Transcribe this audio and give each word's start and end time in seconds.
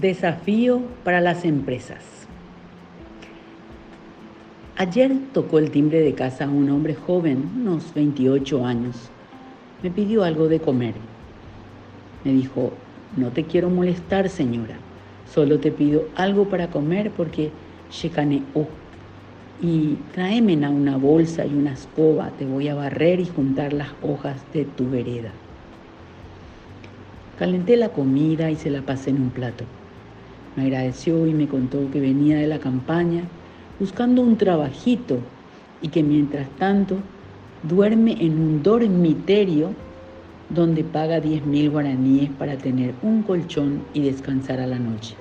Desafío 0.00 0.80
para 1.04 1.20
las 1.20 1.44
empresas. 1.44 1.98
Ayer 4.78 5.12
tocó 5.34 5.58
el 5.58 5.70
timbre 5.70 6.00
de 6.00 6.14
casa 6.14 6.48
un 6.48 6.70
hombre 6.70 6.94
joven, 6.94 7.50
unos 7.60 7.92
28 7.92 8.64
años. 8.64 9.10
Me 9.82 9.90
pidió 9.90 10.24
algo 10.24 10.48
de 10.48 10.58
comer. 10.58 10.94
Me 12.24 12.32
dijo, 12.32 12.72
no 13.18 13.28
te 13.28 13.44
quiero 13.44 13.68
molestar, 13.68 14.30
señora. 14.30 14.76
Solo 15.30 15.58
te 15.58 15.70
pido 15.70 16.04
algo 16.16 16.46
para 16.48 16.68
comer 16.68 17.10
porque 17.10 17.50
checaneó. 17.90 18.68
Y 19.60 19.98
tráeme 20.14 20.56
una 20.66 20.96
bolsa 20.96 21.44
y 21.44 21.52
una 21.52 21.74
escoba. 21.74 22.30
Te 22.38 22.46
voy 22.46 22.68
a 22.68 22.74
barrer 22.74 23.20
y 23.20 23.26
juntar 23.26 23.74
las 23.74 23.90
hojas 24.00 24.40
de 24.54 24.64
tu 24.64 24.88
vereda. 24.88 25.32
Calenté 27.38 27.76
la 27.76 27.90
comida 27.90 28.50
y 28.50 28.56
se 28.56 28.70
la 28.70 28.80
pasé 28.80 29.10
en 29.10 29.20
un 29.20 29.28
plato. 29.28 29.66
Me 30.56 30.64
agradeció 30.64 31.26
y 31.26 31.34
me 31.34 31.46
contó 31.46 31.90
que 31.92 32.00
venía 32.00 32.38
de 32.38 32.46
la 32.46 32.58
campaña 32.58 33.22
buscando 33.78 34.22
un 34.22 34.36
trabajito 34.36 35.18
y 35.80 35.88
que 35.88 36.02
mientras 36.02 36.48
tanto 36.58 36.96
duerme 37.62 38.16
en 38.20 38.32
un 38.32 38.62
dormitorio 38.62 39.70
donde 40.48 40.82
paga 40.82 41.20
10 41.20 41.46
mil 41.46 41.70
guaraníes 41.70 42.30
para 42.30 42.56
tener 42.56 42.94
un 43.02 43.22
colchón 43.22 43.82
y 43.94 44.02
descansar 44.02 44.60
a 44.60 44.66
la 44.66 44.78
noche. 44.78 45.14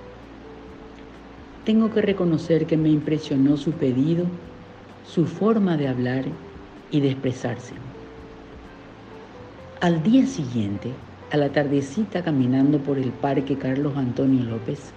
Tengo 1.65 1.91
que 1.91 2.01
reconocer 2.01 2.65
que 2.65 2.77
me 2.77 2.89
impresionó 2.89 3.55
su 3.55 3.73
pedido, 3.73 4.25
su 5.03 5.25
forma 5.25 5.77
de 5.77 5.87
hablar 5.87 6.25
y 6.89 7.01
de 7.01 7.11
expresarse. 7.11 7.73
Al 9.81 10.01
día 10.01 10.25
siguiente, 10.25 10.91
a 11.31 11.37
la 11.37 11.49
tardecita 11.49 12.23
caminando 12.23 12.79
por 12.79 12.97
el 12.97 13.11
parque 13.11 13.57
Carlos 13.57 13.95
Antonio 13.95 14.43
López, 14.43 14.93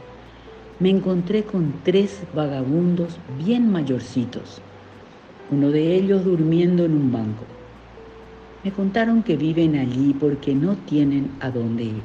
me 0.81 0.91
encontré 0.91 1.45
con 1.45 1.73
tres 1.85 2.23
vagabundos 2.35 3.19
bien 3.45 3.71
mayorcitos, 3.71 4.61
uno 5.51 5.71
de 5.71 5.95
ellos 5.95 6.25
durmiendo 6.25 6.85
en 6.85 6.93
un 6.93 7.13
banco. 7.13 7.45
Me 8.65 8.73
contaron 8.73 9.23
que 9.23 9.37
viven 9.37 9.77
allí 9.77 10.15
porque 10.19 10.55
no 10.55 10.77
tienen 10.77 11.31
a 11.41 11.51
dónde 11.51 11.85
ir. 11.85 12.03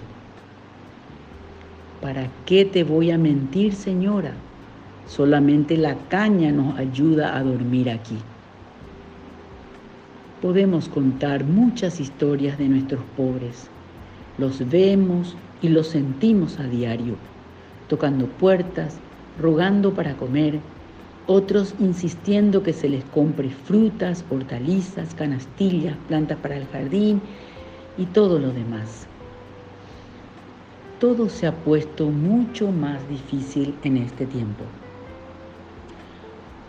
¿Para 2.01 2.27
qué 2.45 2.65
te 2.65 2.83
voy 2.83 3.11
a 3.11 3.17
mentir, 3.17 3.73
señora? 3.73 4.33
Solamente 5.07 5.77
la 5.77 5.95
caña 6.09 6.51
nos 6.51 6.77
ayuda 6.77 7.37
a 7.37 7.43
dormir 7.43 7.89
aquí. 7.89 8.17
Podemos 10.41 10.89
contar 10.89 11.43
muchas 11.45 11.99
historias 11.99 12.57
de 12.57 12.67
nuestros 12.69 13.01
pobres. 13.15 13.69
Los 14.37 14.67
vemos 14.69 15.35
y 15.61 15.69
los 15.69 15.87
sentimos 15.87 16.59
a 16.59 16.63
diario 16.63 17.15
tocando 17.87 18.27
puertas, 18.27 18.97
rogando 19.39 19.93
para 19.93 20.15
comer, 20.15 20.59
otros 21.27 21.75
insistiendo 21.79 22.63
que 22.63 22.73
se 22.73 22.89
les 22.89 23.03
compre 23.05 23.49
frutas, 23.49 24.23
hortalizas, 24.29 25.13
canastillas, 25.13 25.97
plantas 26.07 26.37
para 26.37 26.57
el 26.57 26.65
jardín 26.67 27.21
y 27.97 28.05
todo 28.05 28.39
lo 28.39 28.51
demás. 28.51 29.07
Todo 30.99 31.29
se 31.29 31.45
ha 31.45 31.51
puesto 31.51 32.07
mucho 32.07 32.71
más 32.71 33.07
difícil 33.09 33.75
en 33.83 33.97
este 33.97 34.25
tiempo. 34.25 34.63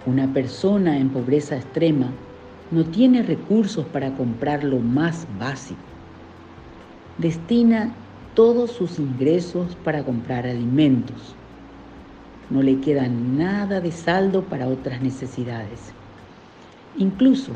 Una 0.06 0.32
persona 0.32 0.98
en 0.98 1.08
pobreza 1.08 1.56
extrema 1.56 2.10
no 2.70 2.84
tiene 2.84 3.22
recursos 3.22 3.86
para 3.86 4.14
comprar 4.14 4.64
lo 4.64 4.78
más 4.80 5.26
básico. 5.38 5.80
Destina 7.16 7.92
todos 8.38 8.70
sus 8.70 9.00
ingresos 9.00 9.76
para 9.82 10.04
comprar 10.04 10.46
alimentos. 10.46 11.34
No 12.50 12.62
le 12.62 12.78
queda 12.78 13.08
nada 13.08 13.80
de 13.80 13.90
saldo 13.90 14.44
para 14.44 14.68
otras 14.68 15.02
necesidades. 15.02 15.92
Incluso 16.98 17.50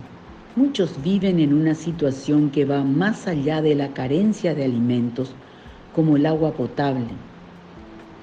muchos 0.57 1.01
viven 1.05 1.39
en 1.39 1.55
una 1.55 1.77
situación 1.77 2.51
que 2.51 2.65
va 2.65 2.83
más 2.83 3.29
allá 3.29 3.63
de 3.63 3.77
la 3.77 3.95
carencia 3.95 4.57
de 4.57 4.65
alimentos 4.65 5.31
como 5.95 6.17
el 6.17 6.27
agua 6.27 6.51
potable, 6.51 7.07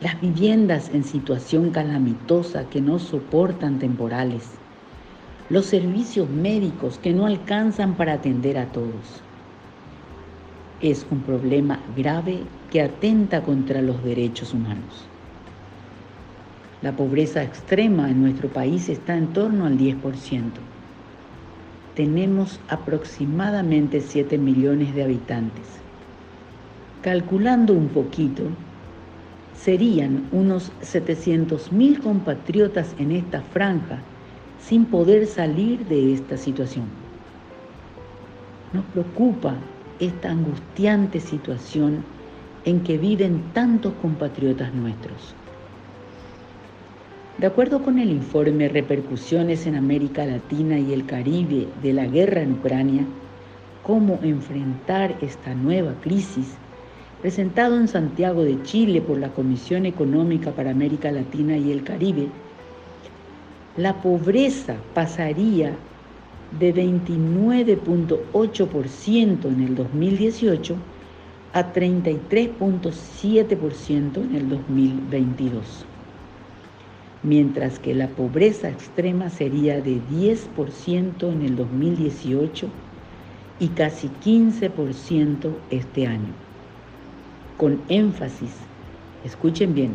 las 0.01 0.19
viviendas 0.19 0.89
en 0.93 1.05
situación 1.05 1.71
calamitosa 1.71 2.65
que 2.69 2.81
no 2.81 2.99
soportan 2.99 3.79
temporales, 3.79 4.49
los 5.49 5.65
servicios 5.65 6.29
médicos 6.29 6.97
que 6.97 7.13
no 7.13 7.25
alcanzan 7.25 7.95
para 7.95 8.15
atender 8.15 8.57
a 8.57 8.65
todos 8.73 9.23
es 10.81 11.05
un 11.11 11.21
problema 11.21 11.79
grave 11.95 12.39
que 12.71 12.81
atenta 12.81 13.43
contra 13.43 13.81
los 13.81 14.03
derechos 14.03 14.53
humanos. 14.53 15.05
La 16.81 16.93
pobreza 16.93 17.43
extrema 17.43 18.09
en 18.09 18.21
nuestro 18.21 18.47
país 18.47 18.87
está 18.87 19.17
en 19.17 19.27
torno 19.33 19.65
al 19.65 19.77
10%. 19.77 20.41
Tenemos 21.95 22.59
aproximadamente 22.69 23.99
7 23.99 24.37
millones 24.37 24.95
de 24.95 25.03
habitantes. 25.03 25.65
Calculando 27.01 27.73
un 27.73 27.89
poquito, 27.89 28.43
serían 29.53 30.27
unos 30.31 30.71
700 30.81 31.73
mil 31.73 31.99
compatriotas 31.99 32.95
en 32.97 33.11
esta 33.11 33.41
franja 33.41 33.99
sin 34.61 34.85
poder 34.85 35.27
salir 35.27 35.85
de 35.87 36.13
esta 36.13 36.37
situación. 36.37 36.85
Nos 38.71 38.85
preocupa 38.85 39.55
esta 39.99 40.31
angustiante 40.31 41.19
situación 41.19 42.03
en 42.65 42.81
que 42.81 42.97
viven 42.97 43.41
tantos 43.53 43.93
compatriotas 44.01 44.73
nuestros. 44.73 45.35
De 47.37 47.47
acuerdo 47.47 47.81
con 47.81 47.99
el 47.99 48.09
informe 48.09 48.67
Repercusiones 48.67 49.65
en 49.65 49.75
América 49.75 50.25
Latina 50.25 50.77
y 50.77 50.91
el 50.91 51.05
Caribe 51.05 51.67
de 51.81 51.93
la 51.93 52.05
guerra 52.05 52.41
en 52.41 52.53
Ucrania, 52.53 53.05
cómo 53.81 54.19
enfrentar 54.23 55.15
esta 55.21 55.55
nueva 55.55 55.93
crisis, 56.01 56.57
presentado 57.21 57.77
en 57.77 57.87
Santiago 57.87 58.43
de 58.43 58.61
Chile 58.63 59.01
por 59.01 59.19
la 59.19 59.29
Comisión 59.29 59.85
Económica 59.85 60.51
para 60.51 60.71
América 60.71 61.11
Latina 61.11 61.57
y 61.57 61.71
el 61.71 61.83
Caribe, 61.83 62.27
la 63.77 64.01
pobreza 64.01 64.75
pasaría 64.93 65.77
de 66.57 66.73
29.8% 66.73 69.45
en 69.45 69.61
el 69.61 69.75
2018 69.75 70.75
a 71.53 71.73
33.7% 71.73 74.23
en 74.23 74.35
el 74.35 74.49
2022, 74.49 75.85
mientras 77.23 77.79
que 77.79 77.93
la 77.93 78.07
pobreza 78.07 78.69
extrema 78.69 79.29
sería 79.29 79.81
de 79.81 79.99
10% 80.11 81.31
en 81.31 81.41
el 81.41 81.55
2018 81.55 82.67
y 83.59 83.67
casi 83.69 84.09
15% 84.23 85.51
este 85.69 86.07
año. 86.07 86.33
Con 87.57 87.81
énfasis, 87.89 88.55
escuchen 89.25 89.73
bien, 89.73 89.91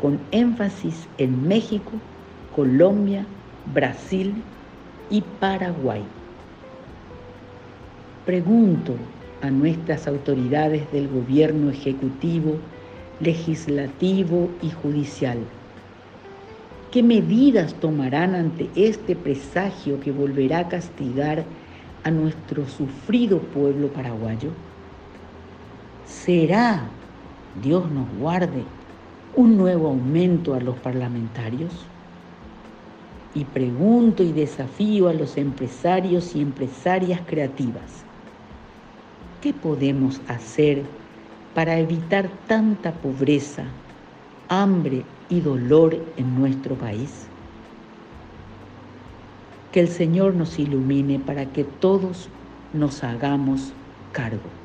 con 0.00 0.18
énfasis 0.30 1.06
en 1.18 1.46
México, 1.46 1.92
Colombia, 2.54 3.26
Brasil 3.74 4.34
y 5.10 5.22
Paraguay. 5.22 6.02
Pregunto 8.24 8.94
a 9.40 9.50
nuestras 9.50 10.06
autoridades 10.06 10.90
del 10.92 11.08
gobierno 11.08 11.70
ejecutivo, 11.70 12.70
legislativo 13.18 14.58
y 14.60 14.70
judicial, 14.70 15.38
¿qué 16.90 17.02
medidas 17.02 17.80
tomarán 17.80 18.34
ante 18.34 18.70
este 18.76 19.16
presagio 19.16 19.98
que 20.00 20.12
volverá 20.12 20.60
a 20.60 20.68
castigar 20.68 21.46
a 22.04 22.10
nuestro 22.10 22.68
sufrido 22.68 23.50
pueblo 23.50 23.92
paraguayo? 23.92 24.50
¿Será, 26.04 27.00
Dios 27.54 27.90
nos 27.90 28.08
guarde, 28.10 28.68
un 29.32 29.56
nuevo 29.56 29.88
aumento 29.88 30.54
a 30.54 30.60
los 30.60 30.78
parlamentarios? 30.78 31.92
Y 33.34 33.44
pregunto 33.44 34.22
y 34.22 34.32
desafío 34.32 35.08
a 35.08 35.14
los 35.14 35.36
empresarios 35.36 36.34
y 36.34 36.40
empresarias 36.40 37.20
creativas. 37.26 38.04
¿Qué 39.40 39.52
podemos 39.52 40.20
hacer 40.28 40.84
para 41.54 41.78
evitar 41.78 42.30
tanta 42.46 42.92
pobreza, 42.92 43.64
hambre 44.48 45.04
y 45.28 45.40
dolor 45.40 45.96
en 46.16 46.34
nuestro 46.38 46.76
país? 46.76 47.10
Que 49.72 49.80
el 49.80 49.88
Señor 49.88 50.34
nos 50.34 50.58
ilumine 50.58 51.18
para 51.18 51.46
que 51.46 51.64
todos 51.64 52.28
nos 52.74 53.02
hagamos 53.02 53.72
cargo. 54.12 54.61